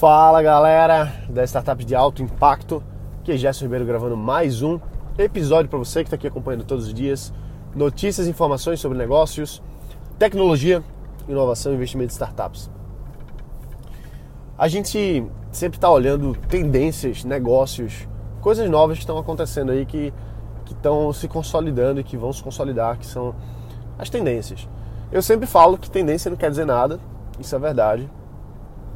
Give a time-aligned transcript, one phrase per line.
[0.00, 2.82] Fala galera da Startup de Alto Impacto,
[3.20, 4.80] aqui é Gerson Ribeiro gravando mais um
[5.18, 7.30] episódio para você que está aqui acompanhando todos os dias.
[7.74, 9.62] Notícias e informações sobre negócios,
[10.18, 10.82] tecnologia,
[11.28, 12.70] inovação e investimento em startups.
[14.56, 15.22] A gente
[15.52, 18.08] sempre está olhando tendências, negócios,
[18.40, 20.14] coisas novas que estão acontecendo aí que
[20.70, 23.34] estão se consolidando e que vão se consolidar, que são
[23.98, 24.66] as tendências.
[25.12, 26.98] Eu sempre falo que tendência não quer dizer nada,
[27.38, 28.08] isso é verdade.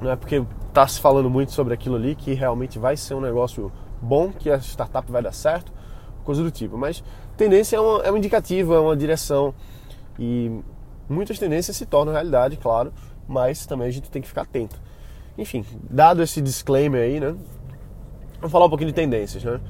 [0.00, 0.44] Não é porque
[0.78, 4.48] está se falando muito sobre aquilo ali que realmente vai ser um negócio bom, que
[4.48, 5.72] a startup vai dar certo,
[6.24, 6.78] coisa do tipo.
[6.78, 7.02] Mas
[7.36, 9.52] tendência é, uma, é um indicativo, é uma direção.
[10.16, 10.60] E
[11.08, 12.92] muitas tendências se tornam realidade, claro,
[13.26, 14.80] mas também a gente tem que ficar atento.
[15.36, 17.34] Enfim, dado esse disclaimer aí, né?
[18.36, 19.60] Vamos falar um pouquinho de tendências, né?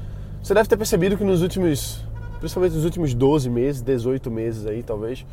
[0.42, 2.04] Você deve ter percebido que nos últimos,
[2.38, 5.24] principalmente nos últimos 12 meses, 18 meses aí talvez,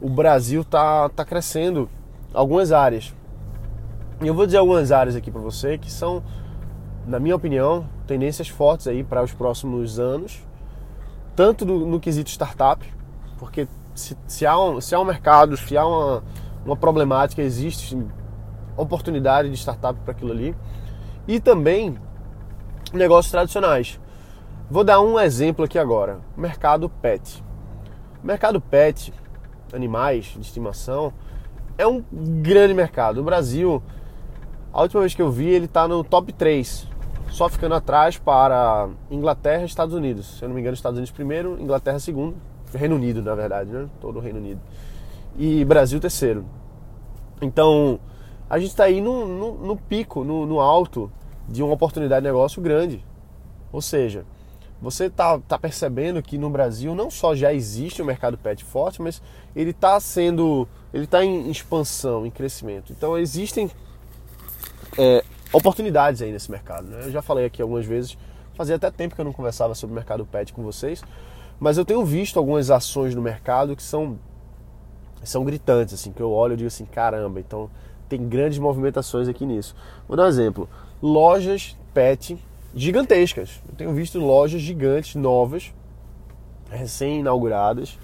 [0.00, 1.90] o Brasil tá, tá crescendo
[2.32, 3.12] algumas áreas.
[4.20, 6.24] Eu vou dizer algumas áreas aqui para você que são,
[7.06, 10.44] na minha opinião, tendências fortes aí para os próximos anos,
[11.36, 12.84] tanto no, no quesito startup,
[13.38, 16.24] porque se, se, há um, se há um mercado, se há uma,
[16.66, 17.96] uma problemática, existe
[18.76, 20.52] oportunidade de startup para aquilo ali,
[21.28, 21.96] e também
[22.92, 24.00] negócios tradicionais.
[24.68, 27.44] Vou dar um exemplo aqui agora: mercado pet.
[28.20, 29.14] Mercado pet,
[29.72, 31.12] animais de estimação,
[31.76, 32.02] é um
[32.42, 33.20] grande mercado.
[33.20, 33.80] O Brasil
[34.72, 36.86] a última vez que eu vi, ele está no top 3,
[37.30, 40.38] só ficando atrás para Inglaterra e Estados Unidos.
[40.38, 42.36] Se eu não me engano, Estados Unidos primeiro, Inglaterra segundo,
[42.74, 43.88] Reino Unido, na verdade, né?
[44.00, 44.60] Todo o Reino Unido.
[45.36, 46.44] E Brasil terceiro.
[47.40, 47.98] Então,
[48.48, 51.10] a gente está aí no, no, no pico, no, no, alto
[51.48, 53.04] de uma oportunidade de negócio grande.
[53.72, 54.24] Ou seja,
[54.80, 59.00] você está tá percebendo que no Brasil não só já existe um mercado pet forte,
[59.00, 59.22] mas
[59.54, 62.92] ele está sendo, ele está em expansão, em crescimento.
[62.92, 63.70] Então existem
[64.98, 66.88] é, oportunidades aí nesse mercado.
[66.88, 67.02] Né?
[67.04, 68.18] Eu já falei aqui algumas vezes,
[68.54, 71.02] fazia até tempo que eu não conversava sobre o mercado pet com vocês,
[71.60, 74.18] mas eu tenho visto algumas ações no mercado que são,
[75.22, 77.70] são gritantes, assim, que eu olho e digo assim, caramba, então
[78.08, 79.74] tem grandes movimentações aqui nisso.
[80.06, 80.68] Vou dar um exemplo,
[81.00, 82.36] lojas pet
[82.74, 83.60] gigantescas.
[83.68, 85.72] Eu tenho visto lojas gigantes, novas,
[86.70, 87.98] recém-inauguradas,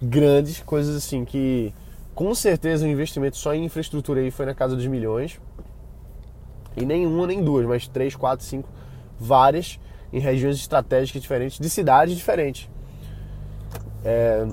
[0.00, 1.72] grandes, coisas assim que
[2.14, 5.40] com certeza o investimento só em infraestrutura aí foi na casa dos milhões.
[6.80, 8.68] E nem uma, nem duas, mas três, quatro, cinco,
[9.18, 9.78] várias
[10.12, 12.68] em regiões estratégicas diferentes, de cidades diferentes.
[14.04, 14.46] É...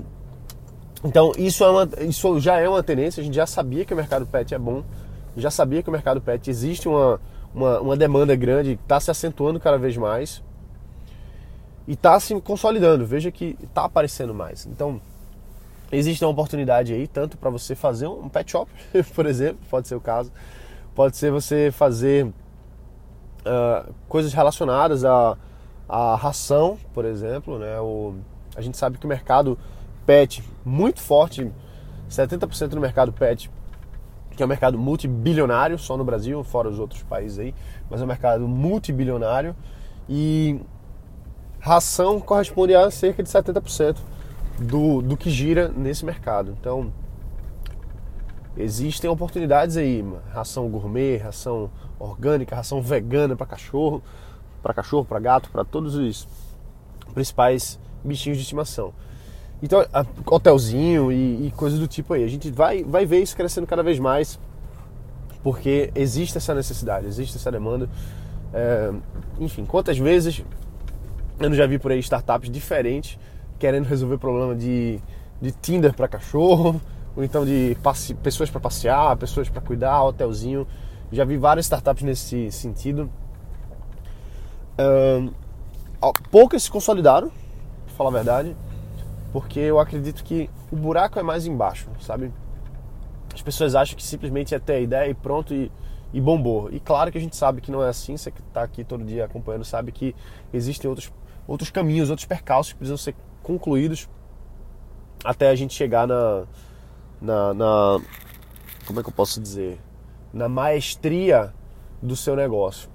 [1.04, 3.96] Então isso, é uma, isso já é uma tendência, a gente já sabia que o
[3.96, 4.82] mercado pet é bom,
[5.36, 7.20] já sabia que o mercado pet existe uma,
[7.54, 10.42] uma, uma demanda grande, está se acentuando cada vez mais
[11.86, 13.06] e está se consolidando.
[13.06, 14.66] Veja que está aparecendo mais.
[14.66, 15.00] Então
[15.90, 18.70] existe uma oportunidade aí, tanto para você fazer um pet shop,
[19.14, 20.30] por exemplo, pode ser o caso,
[20.98, 25.36] pode ser você fazer uh, coisas relacionadas à,
[25.88, 27.56] à ração, por exemplo.
[27.56, 27.78] Né?
[27.78, 28.16] O,
[28.56, 29.56] a gente sabe que o mercado
[30.04, 31.52] pet muito forte,
[32.10, 33.48] 70% do mercado pet,
[34.32, 37.54] que é um mercado multibilionário, só no Brasil, fora os outros países aí,
[37.88, 39.54] mas é um mercado multibilionário
[40.08, 40.60] e
[41.60, 43.98] ração corresponde a cerca de 70%
[44.58, 46.56] do, do que gira nesse mercado.
[46.60, 46.92] Então,
[48.58, 54.02] existem oportunidades aí, ração gourmet, ração orgânica, ração vegana para cachorro,
[54.62, 56.26] para cachorro, para gato, para todos os
[57.14, 58.92] principais bichinhos de estimação.
[59.62, 59.84] Então,
[60.26, 62.22] hotelzinho e, e coisas do tipo aí.
[62.22, 64.38] A gente vai, vai ver isso crescendo cada vez mais,
[65.42, 67.88] porque existe essa necessidade, existe essa demanda.
[68.52, 68.92] É,
[69.40, 70.44] enfim, quantas vezes
[71.40, 73.18] eu já vi por aí startups diferentes
[73.58, 75.00] querendo resolver problema de,
[75.42, 76.80] de Tinder para cachorro,
[77.18, 78.14] ou então de passe...
[78.14, 80.64] pessoas para passear, pessoas para cuidar, hotelzinho.
[81.10, 83.10] Já vi várias startups nesse sentido.
[84.78, 85.32] Um,
[86.30, 87.28] poucas se consolidaram,
[87.86, 88.56] pra falar a verdade,
[89.32, 92.32] porque eu acredito que o buraco é mais embaixo, sabe?
[93.34, 95.72] As pessoas acham que simplesmente é ter a ideia e pronto e,
[96.12, 96.70] e bombou.
[96.70, 99.02] E claro que a gente sabe que não é assim, você que está aqui todo
[99.02, 100.14] dia acompanhando sabe que
[100.54, 101.12] existem outros,
[101.48, 104.08] outros caminhos, outros percalços que precisam ser concluídos
[105.24, 106.44] até a gente chegar na,
[107.20, 108.00] na, na
[108.86, 109.78] como é que eu posso dizer,
[110.32, 111.52] na maestria
[112.02, 112.88] do seu negócio.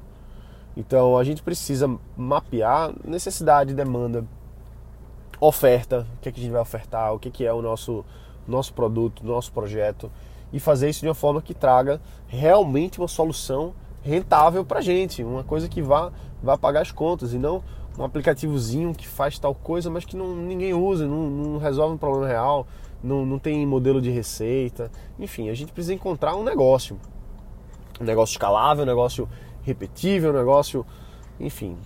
[0.76, 1.88] Então a gente precisa
[2.18, 4.26] mapear necessidade, demanda,
[5.40, 8.04] oferta, o que, é que a gente vai ofertar, o que, que é o nosso,
[8.48, 10.12] nosso produto, nosso projeto
[10.52, 15.44] e fazer isso de uma forma que traga realmente uma solução rentável para gente, uma
[15.44, 16.12] coisa que vá,
[16.42, 17.64] vá pagar as contas e não
[17.98, 21.98] um aplicativozinho que faz tal coisa, mas que não, ninguém usa, não, não resolve um
[21.98, 22.66] problema real,
[23.04, 24.90] não, não tem modelo de receita.
[25.20, 26.98] Enfim, a gente precisa encontrar um negócio.
[28.00, 29.28] um negócio escalável, um negócio
[29.64, 30.86] repetível, um negócio,
[31.40, 31.78] enfim,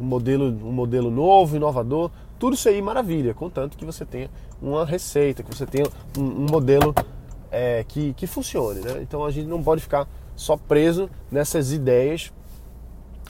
[0.00, 4.28] um modelo, um modelo novo, inovador, tudo isso aí maravilha, contanto que você tenha
[4.60, 5.86] uma receita, que você tenha
[6.18, 6.94] um, um modelo
[7.50, 8.80] é, que, que funcione.
[8.80, 9.00] Né?
[9.02, 12.32] Então a gente não pode ficar só preso nessas ideias.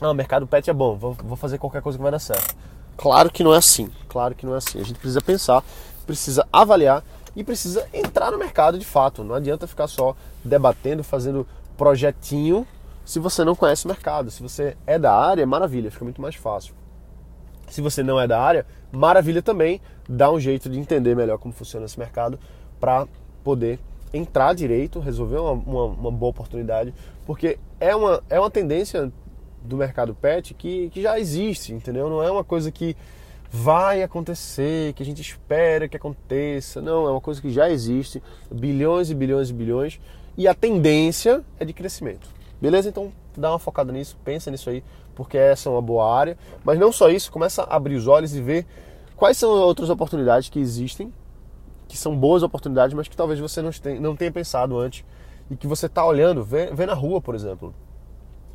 [0.01, 2.55] Ah, o mercado pet é bom, vou, vou fazer qualquer coisa que vai dar certo.
[2.97, 3.89] Claro que não é assim.
[4.07, 4.79] Claro que não é assim.
[4.79, 5.63] A gente precisa pensar,
[6.05, 7.03] precisa avaliar
[7.35, 9.23] e precisa entrar no mercado de fato.
[9.23, 11.47] Não adianta ficar só debatendo, fazendo
[11.77, 12.67] projetinho
[13.05, 14.31] se você não conhece o mercado.
[14.31, 16.73] Se você é da área, maravilha, fica muito mais fácil.
[17.67, 21.53] Se você não é da área, maravilha também, dá um jeito de entender melhor como
[21.53, 22.39] funciona esse mercado
[22.79, 23.07] para
[23.43, 23.79] poder
[24.13, 26.93] entrar direito, resolver uma, uma, uma, boa oportunidade,
[27.25, 29.11] porque é uma, é uma tendência
[29.63, 32.09] do mercado pet que, que já existe, entendeu?
[32.09, 32.95] Não é uma coisa que
[33.55, 36.81] vai acontecer, que a gente espera que aconteça.
[36.81, 38.21] Não, é uma coisa que já existe,
[38.51, 39.99] bilhões e bilhões e bilhões,
[40.35, 42.27] e a tendência é de crescimento.
[42.59, 42.89] Beleza?
[42.89, 44.83] Então dá uma focada nisso, pensa nisso aí,
[45.13, 46.35] porque essa é uma boa área.
[46.63, 48.65] Mas não só isso, começa a abrir os olhos e ver
[49.15, 51.13] quais são outras oportunidades que existem,
[51.87, 55.05] que são boas oportunidades, mas que talvez você não tenha, pensado antes
[55.51, 57.71] e que você está olhando, vê, vê na rua, por exemplo.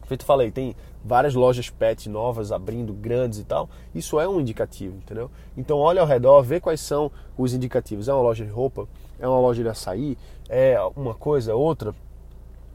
[0.08, 0.74] Feito falei, tem
[1.04, 3.68] várias lojas pet novas abrindo, grandes e tal.
[3.94, 5.30] Isso é um indicativo, entendeu?
[5.54, 8.08] Então olha ao redor, vê quais são os indicativos.
[8.08, 8.88] É uma loja de roupa?
[9.20, 10.16] É uma loja de açaí?
[10.48, 11.94] É uma coisa, outra?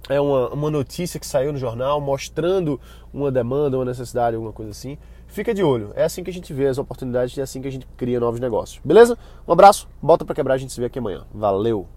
[0.07, 2.79] É uma, uma notícia que saiu no jornal mostrando
[3.11, 4.95] uma demanda, uma necessidade, alguma coisa assim.
[5.25, 5.91] Fica de olho.
[5.95, 8.19] É assim que a gente vê as oportunidades e é assim que a gente cria
[8.19, 8.79] novos negócios.
[8.85, 9.17] Beleza?
[9.47, 11.25] Um abraço, bota para quebrar, a gente se vê aqui amanhã.
[11.33, 11.87] Valeu!